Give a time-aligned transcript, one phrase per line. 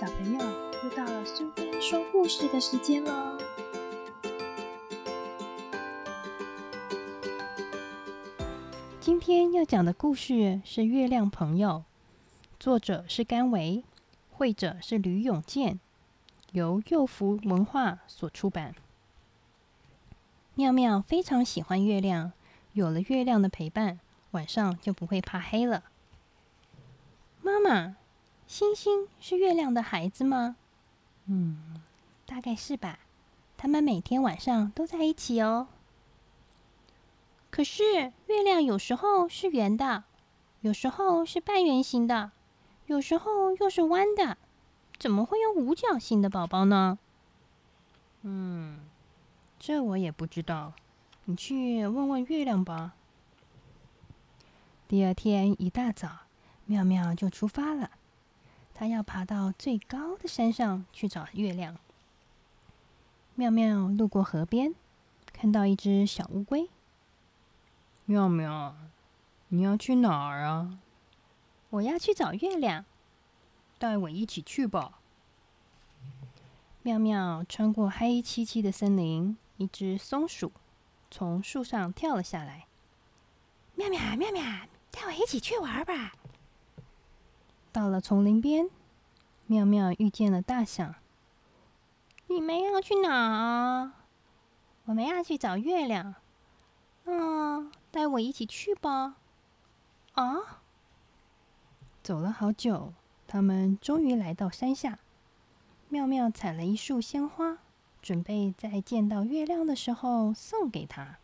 [0.00, 0.40] 小朋友，
[0.82, 3.36] 又到了苏菲说故事的时间喽！
[8.98, 11.84] 今天要讲的故事是《月亮朋友》，
[12.58, 13.84] 作者是甘维，
[14.30, 15.78] 绘者是吕永健，
[16.52, 18.74] 由幼福文化所出版。
[20.54, 22.32] 妙妙非常喜欢月亮，
[22.72, 25.84] 有了月亮的陪伴，晚上就不会怕黑了。
[27.42, 27.96] 妈妈。
[28.50, 30.56] 星星是月亮的孩子吗？
[31.26, 31.80] 嗯，
[32.26, 32.98] 大概是吧。
[33.56, 35.68] 他们每天晚上都在一起哦。
[37.48, 40.02] 可是月亮有时候是圆的，
[40.62, 42.32] 有时候是半圆形的，
[42.86, 44.36] 有时候又是弯的，
[44.98, 46.98] 怎么会有五角星的宝宝呢？
[48.22, 48.80] 嗯，
[49.60, 50.72] 这我也不知道。
[51.26, 52.94] 你去问问月亮吧。
[54.88, 56.08] 第二天一大早，
[56.66, 57.92] 妙妙就出发了。
[58.80, 61.76] 他要爬到最高的山上去找月亮。
[63.34, 64.74] 妙妙路过河边，
[65.34, 66.70] 看到一只小乌龟。
[68.06, 68.74] 妙妙，
[69.48, 70.78] 你要去哪儿啊？
[71.68, 72.86] 我要去找月亮，
[73.78, 74.98] 带我一起去吧。
[76.80, 80.50] 妙妙穿过黑漆漆的森林，一只松鼠
[81.10, 82.64] 从树上跳了下来。
[83.74, 84.42] 妙妙，妙妙，
[84.90, 86.14] 带我一起去玩吧。
[87.72, 88.68] 到了丛林边，
[89.50, 90.94] 妙妙遇见了大象。
[92.28, 93.90] 你们要去哪？
[94.84, 96.14] 我们要去找月亮。
[97.06, 99.16] 嗯，带我一起去吧。
[100.12, 100.60] 啊！
[102.00, 102.94] 走了好久，
[103.26, 105.00] 他们终于来到山下。
[105.88, 107.58] 妙妙采了一束鲜花，
[108.00, 111.18] 准备在见到月亮的时候送给他。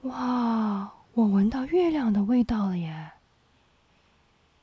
[0.00, 0.92] 哇！
[1.14, 3.12] 我闻到月亮的味道了耶！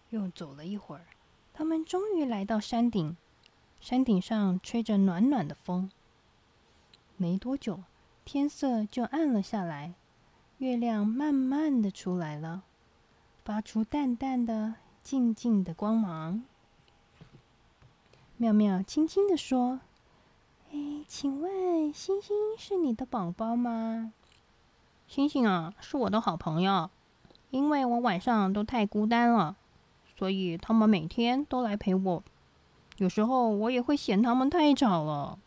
[0.10, 1.06] 又走了一会儿，
[1.60, 3.18] 他们终于来到山顶。
[3.82, 5.92] 山顶上吹着暖暖的风。
[7.18, 7.82] 没多久，
[8.24, 9.94] 天色就暗了下来，
[10.60, 12.64] 月亮慢慢的出来了，
[13.44, 16.44] 发出淡淡的、静静的光芒。
[18.38, 19.82] 妙妙轻轻的说
[20.72, 24.14] ：“哎，请问星星是你的宝宝吗
[25.10, 26.90] ？”“星星啊，是我的好朋友，
[27.50, 29.58] 因为我晚上都太孤单了。”
[30.20, 32.22] 所以他们每天都来陪我，
[32.98, 35.40] 有时候我也会嫌他们太吵了。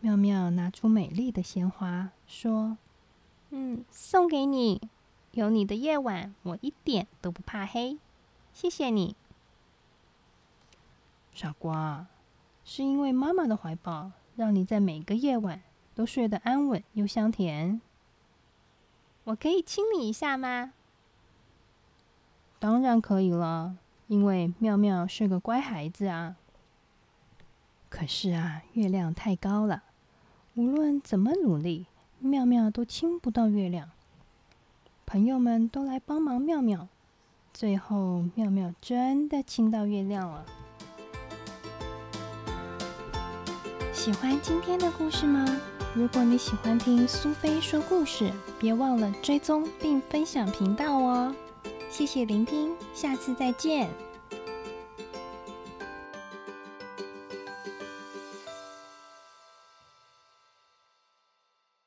[0.00, 2.76] 妙妙拿出美丽的鲜花，说
[3.50, 4.80] ：“嗯，送给你。
[5.30, 7.98] 有你的夜晚，我一点都不怕黑。
[8.52, 9.14] 谢谢你，
[11.32, 12.08] 傻瓜。
[12.64, 15.62] 是因为妈妈的怀抱，让你在每个夜晚
[15.94, 17.80] 都睡得安稳又香甜。
[19.22, 20.72] 我可以亲你一下吗？”
[22.60, 23.74] 当然可以了，
[24.06, 26.36] 因为妙妙是个乖孩子啊。
[27.88, 29.82] 可是啊，月亮太高了，
[30.54, 31.86] 无论怎么努力，
[32.18, 33.88] 妙妙都亲不到月亮。
[35.06, 36.86] 朋友们都来帮忙妙妙，
[37.54, 40.44] 最后妙妙真的亲到月亮了。
[43.94, 45.46] 喜欢今天的故事吗？
[45.94, 51.34] 如果你喜欢听苏菲说故事，别忘了追踪并分享频道哦。
[51.90, 53.90] 谢谢聆听，下次再见。